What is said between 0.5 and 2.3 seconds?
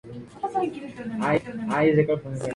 su última aparición pública.